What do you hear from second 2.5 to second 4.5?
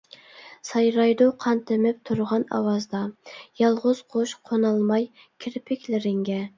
ئاۋازدا، يالغۇز قۇش